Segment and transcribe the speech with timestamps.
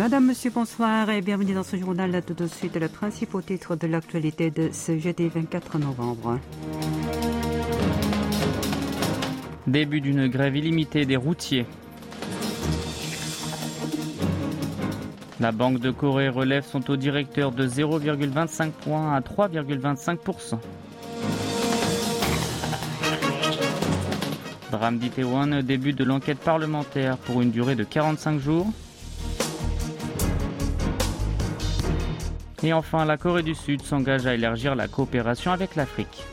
[0.00, 2.22] Madame, Monsieur, bonsoir et bienvenue dans ce journal.
[2.26, 6.38] Tout de suite, le principal titre de l'actualité de ce jeudi 24 novembre.
[9.66, 11.66] Début d'une grève illimitée des routiers.
[15.38, 20.58] La Banque de Corée relève son taux directeur de 0,25 points à 3,25%.
[24.72, 28.66] Drame d'Itaewon, début de l'enquête parlementaire pour une durée de 45 jours.
[32.62, 36.24] Et enfin, la Corée du Sud s'engage à élargir la coopération avec l'Afrique.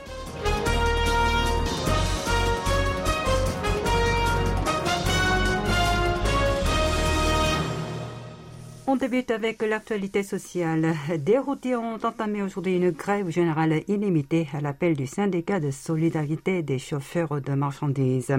[8.90, 10.96] On débute avec l'actualité sociale.
[11.20, 16.64] Des routiers ont entamé aujourd'hui une grève générale illimitée à l'appel du syndicat de solidarité
[16.64, 18.34] des chauffeurs de marchandises.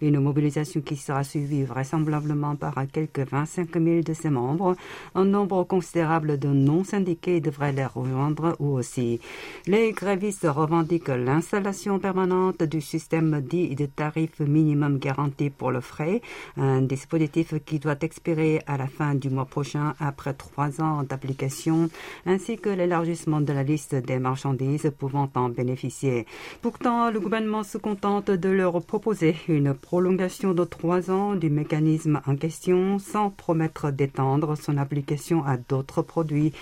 [0.00, 4.74] Une mobilisation qui sera suivie vraisemblablement par quelques 25 000 de ses membres.
[5.14, 9.20] Un nombre considérable de non-syndiqués devrait les rejoindre ou aussi.
[9.66, 16.22] Les grévistes revendiquent l'installation permanente du système dit de tarif minimum garanti pour le frais,
[16.56, 21.88] un dispositif qui doit expirer à la fin du mois prochain après trois ans d'application,
[22.26, 26.26] ainsi que l'élargissement de la liste des marchandises pouvant en bénéficier.
[26.62, 32.20] Pourtant, le gouvernement se contente de leur proposer une prolongation de trois ans du mécanisme
[32.26, 36.52] en question sans promettre d'étendre son application à d'autres produits.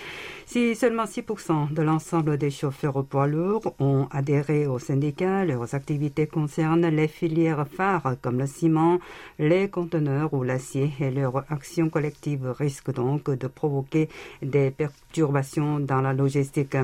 [0.51, 6.27] Si seulement 6% de l'ensemble des chauffeurs poids lourds ont adhéré au syndicat, leurs activités
[6.27, 8.99] concernent les filières phares comme le ciment,
[9.39, 14.09] les conteneurs ou l'acier et leur action collective risque donc de provoquer
[14.41, 16.79] des perturbations dans la logistique.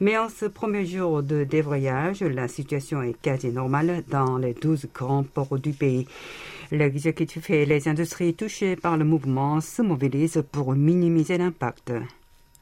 [0.00, 4.88] Mais en ce premier jour de débrayage, la situation est quasi normale dans les 12
[4.92, 6.06] grands ports du pays.
[6.70, 11.94] L'exécutif et les industries touchées par le mouvement se mobilisent pour minimiser l'impact.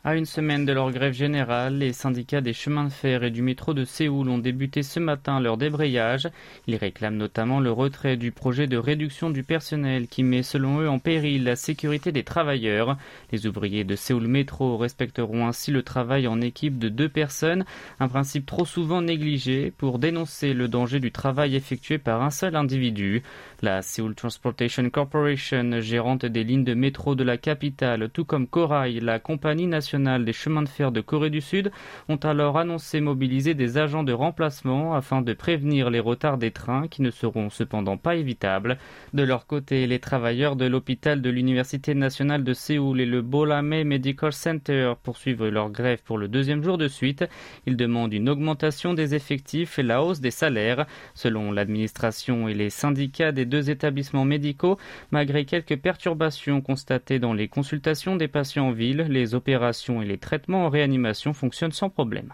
[0.08, 3.42] À une semaine de leur grève générale, les syndicats des chemins de fer et du
[3.42, 6.28] métro de Séoul ont débuté ce matin leur débrayage.
[6.68, 10.88] Ils réclament notamment le retrait du projet de réduction du personnel qui met selon eux
[10.88, 12.96] en péril la sécurité des travailleurs.
[13.32, 17.64] Les ouvriers de Séoul Métro respecteront ainsi le travail en équipe de deux personnes,
[17.98, 22.54] un principe trop souvent négligé pour dénoncer le danger du travail effectué par un seul
[22.54, 23.24] individu.
[23.60, 29.00] La Seoul Transportation Corporation, gérante des lignes de métro de la capitale, tout comme Corail,
[29.00, 31.70] la compagnie nationale des chemins de fer de Corée du Sud,
[32.08, 36.88] ont alors annoncé mobiliser des agents de remplacement afin de prévenir les retards des trains
[36.88, 38.78] qui ne seront cependant pas évitables.
[39.14, 43.84] De leur côté, les travailleurs de l'hôpital de l'Université nationale de Séoul et le Bolame
[43.84, 47.24] Medical Center poursuivent leur grève pour le deuxième jour de suite.
[47.66, 50.86] Ils demandent une augmentation des effectifs et la hausse des salaires.
[51.14, 54.78] Selon l'administration et les syndicats des deux établissements médicaux.
[55.10, 60.18] Malgré quelques perturbations constatées dans les consultations des patients en ville, les opérations et les
[60.18, 62.32] traitements en réanimation fonctionnent sans problème.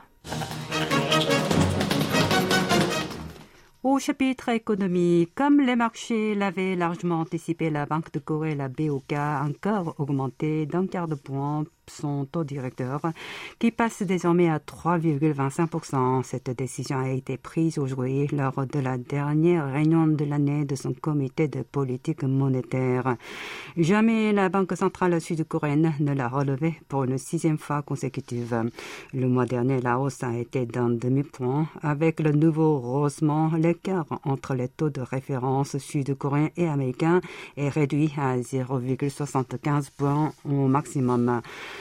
[3.82, 9.12] Au chapitre économie, comme les marchés l'avaient largement anticipé, la Banque de Corée, la BOK,
[9.12, 11.64] a encore augmenté d'un quart de point
[12.00, 13.00] son taux directeur,
[13.58, 16.22] qui passe désormais à 3,25%.
[16.22, 20.92] Cette décision a été prise aujourd'hui lors de la dernière réunion de l'année de son
[20.94, 23.16] comité de politique monétaire.
[23.76, 28.70] Jamais la Banque centrale sud-coréenne ne l'a relevé pour une sixième fois consécutive.
[29.12, 31.66] Le mois dernier, la hausse a été d'un demi-point.
[31.82, 37.20] Avec le nouveau rosement, l'écart entre les taux de référence sud-coréens et américains
[37.56, 41.40] est réduit à 0,75 points au maximum.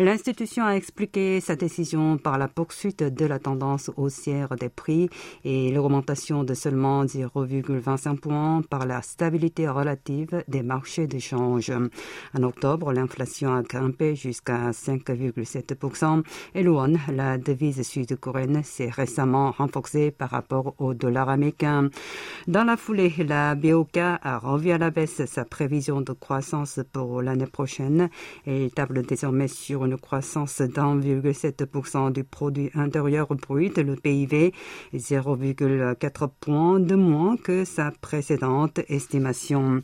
[0.00, 5.10] L'institution a expliqué sa décision par la poursuite de la tendance haussière des prix
[5.44, 11.70] et l'augmentation de seulement 0,25 points par la stabilité relative des marchés d'échange.
[12.32, 16.22] En octobre, l'inflation a grimpé jusqu'à 5,7%
[16.54, 21.90] et l'UON, la devise sud-coréenne, s'est récemment renforcée par rapport au dollar américain.
[22.46, 27.20] Dans la foulée, la BOK a revu à la baisse sa prévision de croissance pour
[27.20, 28.08] l'année prochaine
[28.46, 34.52] et table désormais sur une croissance d'1,7% du produit intérieur brut, le PIB,
[34.94, 39.82] 0,4 points de moins que sa précédente estimation.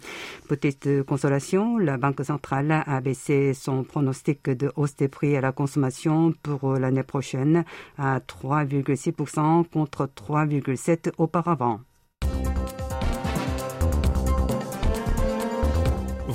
[0.48, 5.52] Petite consolation, la Banque centrale a baissé son pronostic de hausse des prix à la
[5.52, 7.64] consommation pour l'année prochaine
[7.98, 11.80] à 3,6% contre 3,7% auparavant.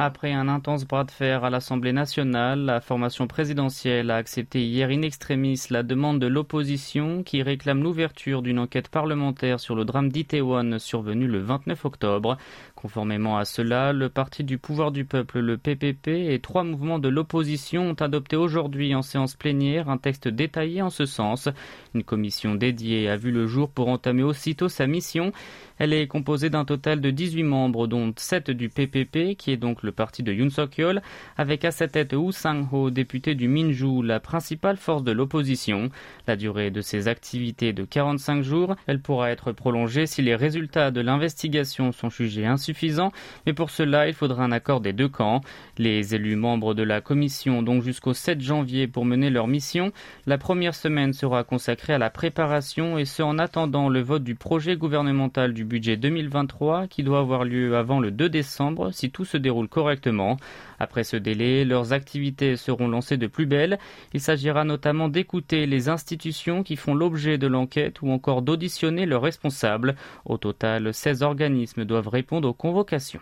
[0.00, 4.90] Après un intense bras de fer à l'Assemblée nationale, la formation présidentielle a accepté hier
[4.90, 10.10] in extremis la demande de l'opposition qui réclame l'ouverture d'une enquête parlementaire sur le drame
[10.10, 12.36] d'Itaewon survenu le 29 octobre.
[12.76, 17.08] Conformément à cela, le Parti du pouvoir du peuple, le PPP, et trois mouvements de
[17.08, 21.48] l'opposition ont adopté aujourd'hui en séance plénière un texte détaillé en ce sens.
[21.92, 25.32] Une commission dédiée a vu le jour pour entamer aussitôt sa mission.
[25.78, 29.82] Elle est composée d'un total de 18 membres, dont 7 du PPP, qui est donc
[29.82, 31.02] le parti de Yoon Suk-yeol,
[31.36, 35.90] avec à sa tête Woo Sang-ho, député du Minju, la principale force de l'opposition.
[36.26, 38.76] La durée de ses activités est de 45 jours.
[38.86, 43.12] Elle pourra être prolongée si les résultats de l'investigation sont jugés insuffisants,
[43.46, 45.40] mais pour cela, il faudra un accord des deux camps.
[45.76, 49.92] Les élus membres de la commission donc jusqu'au 7 janvier pour mener leur mission.
[50.26, 54.34] La première semaine sera consacrée à la préparation et ce en attendant le vote du
[54.34, 59.24] projet gouvernemental du budget 2023 qui doit avoir lieu avant le 2 décembre si tout
[59.24, 60.36] se déroule correctement.
[60.80, 63.78] Après ce délai, leurs activités seront lancées de plus belle.
[64.14, 69.22] Il s'agira notamment d'écouter les institutions qui font l'objet de l'enquête ou encore d'auditionner leurs
[69.22, 69.94] responsables.
[70.24, 73.20] Au total, 16 organismes doivent répondre aux convocations.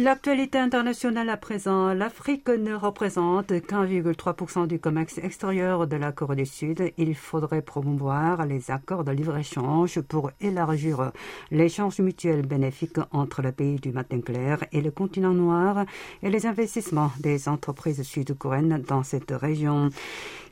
[0.00, 6.46] L'actualité internationale à présent, l'Afrique ne représente qu'1,3% du commerce extérieur de la Corée du
[6.46, 6.92] Sud.
[6.98, 11.10] Il faudrait promouvoir les accords de libre-échange pour élargir
[11.50, 15.84] l'échange mutuel bénéfique entre le pays du matin clair et le continent noir
[16.22, 19.90] et les investissements des entreprises sud-coréennes dans cette région.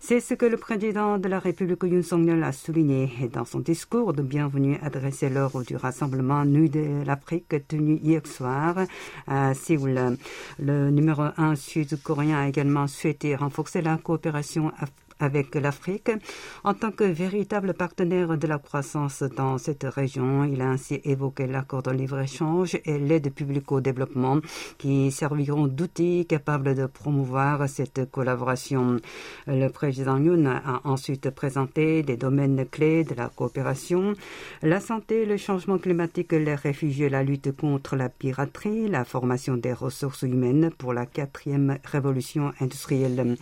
[0.01, 4.13] C'est ce que le président de la République Yoon Song-yeol a souligné dans son discours
[4.13, 8.77] de bienvenue adressé lors du rassemblement Nu de l'Afrique tenu hier soir
[9.55, 10.17] Séoul.
[10.59, 14.73] Le numéro un sud-coréen a également souhaité renforcer la coopération
[15.21, 16.11] avec l'Afrique
[16.65, 20.45] en tant que véritable partenaire de la croissance dans cette région.
[20.45, 24.39] Il a ainsi évoqué l'accord de libre-échange et l'aide publique au développement
[24.79, 28.97] qui serviront d'outils capables de promouvoir cette collaboration.
[29.47, 34.13] Le président Yoon a ensuite présenté des domaines clés de la coopération,
[34.63, 39.73] la santé, le changement climatique, les réfugiés, la lutte contre la piraterie, la formation des
[39.73, 43.37] ressources humaines pour la quatrième révolution industrielle.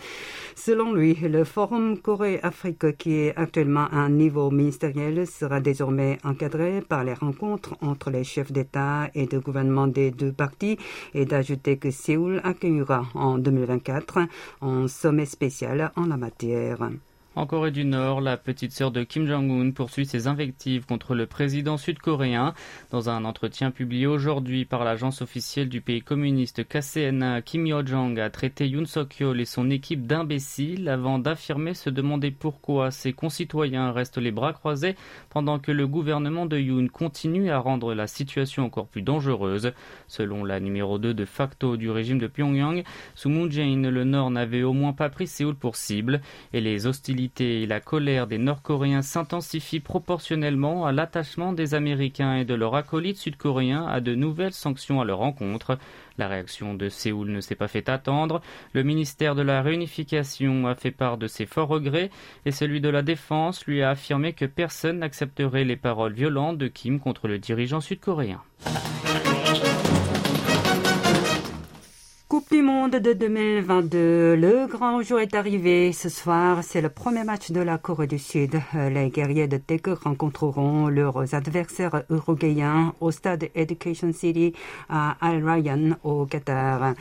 [0.54, 6.82] Selon lui, le Forum Corée-Afrique, qui est actuellement à un niveau ministériel, sera désormais encadré
[6.86, 10.76] par les rencontres entre les chefs d'État et de gouvernement des deux parties
[11.14, 14.18] et d'ajouter que Séoul accueillera en 2024
[14.60, 16.90] un sommet spécial en la matière.
[17.36, 21.26] En Corée du Nord, la petite sœur de Kim Jong-un poursuit ses invectives contre le
[21.26, 22.54] président sud-coréen.
[22.92, 28.30] Dans un entretien publié aujourd'hui par l'agence officielle du pays communiste KCNA, Kim Yo-jong a
[28.30, 34.18] traité Yoon Suk-yeol et son équipe d'imbéciles avant d'affirmer se demander pourquoi ses concitoyens restent
[34.18, 34.94] les bras croisés
[35.28, 39.72] pendant que le gouvernement de Yoon continue à rendre la situation encore plus dangereuse.
[40.06, 42.84] Selon la numéro 2 de facto du régime de Pyongyang,
[43.16, 46.20] sous Moon Jae-in, le Nord n'avait au moins pas pris Séoul pour cible
[46.52, 52.54] et les hostilités la colère des Nord-Coréens s'intensifient proportionnellement à l'attachement des Américains et de
[52.54, 55.78] leurs acolytes sud-coréens à de nouvelles sanctions à leur encontre.
[56.18, 58.40] La réaction de Séoul ne s'est pas fait attendre.
[58.72, 62.10] Le ministère de la Réunification a fait part de ses forts regrets
[62.46, 66.68] et celui de la Défense lui a affirmé que personne n'accepterait les paroles violentes de
[66.68, 68.40] Kim contre le dirigeant sud-coréen.
[72.50, 74.36] Du Monde de 2022.
[74.36, 75.92] Le grand jour est arrivé.
[75.92, 78.60] Ce soir, c'est le premier match de la Corée du Sud.
[78.74, 84.52] Les guerriers de Taek rencontreront leurs adversaires uruguayens au stade Education City
[84.88, 86.94] à Al Ryan au Qatar.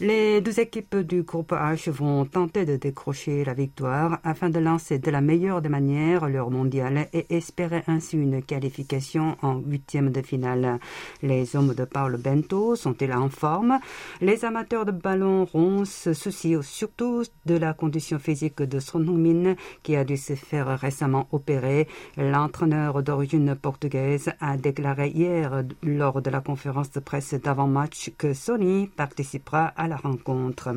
[0.00, 4.98] Les deux équipes du groupe H vont tenter de décrocher la victoire afin de lancer
[4.98, 10.22] de la meilleure des manières leur mondial et espérer ainsi une qualification en huitième de
[10.22, 10.80] finale.
[11.22, 13.78] Les hommes de Paul Bento sont-ils en forme?
[14.20, 19.54] Les amateurs de ballon rond se soucie surtout de la condition physique de Son Heung-min
[19.82, 21.88] qui a dû se faire récemment opérer.
[22.16, 28.88] L'entraîneur d'origine portugaise a déclaré hier lors de la conférence de presse d'avant-match que Sony
[28.96, 30.70] participera à la rencontre.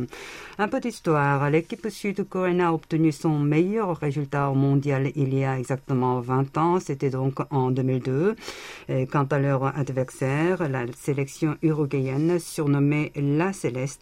[0.58, 1.50] Un peu d'histoire.
[1.50, 6.80] L'équipe sud-coréenne a obtenu son meilleur résultat mondial il y a exactement 20 ans.
[6.80, 8.36] C'était donc en 2002.
[8.90, 14.01] Et quant à leur adversaire, la sélection uruguayenne surnommée La Céleste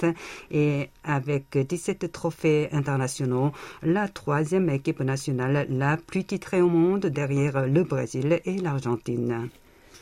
[0.51, 3.51] et avec 17 trophées internationaux,
[3.83, 9.49] la troisième équipe nationale la plus titrée au monde derrière le Brésil et l'Argentine.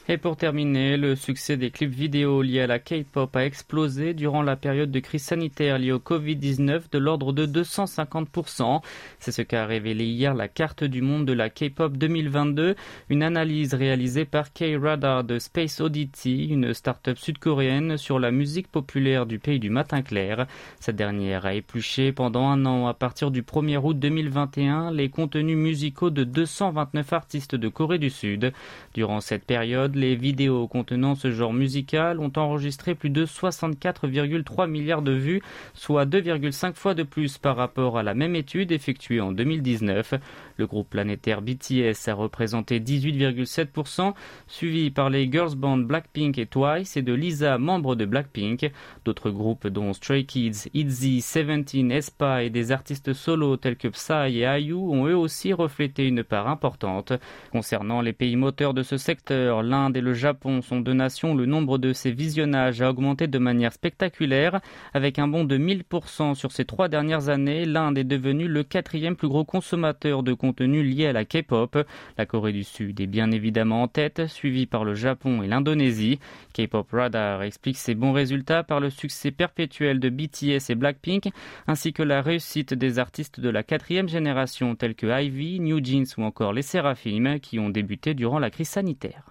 [0.09, 4.41] Et pour terminer, le succès des clips vidéo liés à la K-pop a explosé durant
[4.41, 8.81] la période de crise sanitaire liée au Covid-19 de l'ordre de 250%.
[9.19, 12.75] C'est ce qu'a révélé hier la carte du monde de la K-pop 2022,
[13.09, 19.25] une analyse réalisée par K-Radar de Space Oddity, une start-up sud-coréenne sur la musique populaire
[19.25, 20.47] du pays du matin clair.
[20.79, 25.57] Cette dernière a épluché pendant un an à partir du 1er août 2021 les contenus
[25.57, 28.53] musicaux de 229 artistes de Corée du Sud.
[28.93, 35.01] Durant cette période, les vidéos contenant ce genre musical ont enregistré plus de 64,3 milliards
[35.01, 35.41] de vues,
[35.73, 40.13] soit 2,5 fois de plus par rapport à la même étude effectuée en 2019.
[40.57, 44.13] Le groupe planétaire BTS a représenté 18,7%,
[44.47, 48.71] suivi par les girls band Blackpink et Twice et de Lisa, membre de Blackpink.
[49.03, 54.41] D'autres groupes dont Stray Kids, ITZY, Seventeen, aespa et des artistes solos tels que Psy
[54.41, 57.13] et IU ont eux aussi reflété une part importante.
[57.51, 61.33] Concernant les pays moteurs de ce secteur, l'Inde l'Inde et le Japon sont deux nations
[61.33, 64.59] le nombre de ces visionnages a augmenté de manière spectaculaire.
[64.93, 69.15] Avec un bond de 1000% sur ces trois dernières années, l'Inde est devenue le quatrième
[69.15, 71.77] plus gros consommateur de contenu lié à la K-pop.
[72.17, 76.19] La Corée du Sud est bien évidemment en tête, suivie par le Japon et l'Indonésie.
[76.53, 81.29] K-pop Radar explique ses bons résultats par le succès perpétuel de BTS et Blackpink,
[81.67, 86.07] ainsi que la réussite des artistes de la quatrième génération tels que Ivy, New Jeans
[86.17, 89.23] ou encore les Seraphim qui ont débuté durant la crise sanitaire.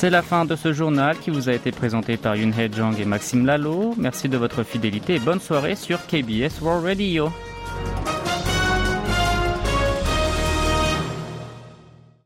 [0.00, 3.04] C'est la fin de ce journal qui vous a été présenté par Yunhe Jang et
[3.04, 3.96] Maxime Lalo.
[3.98, 7.32] Merci de votre fidélité et bonne soirée sur KBS World Radio.